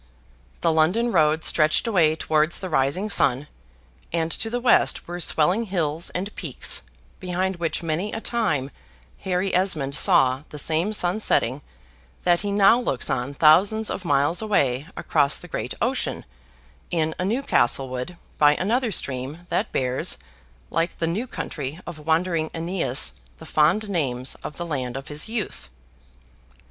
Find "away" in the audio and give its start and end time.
1.85-2.15, 14.41-14.87